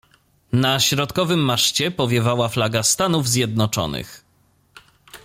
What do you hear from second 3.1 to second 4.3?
Zjednoczonych."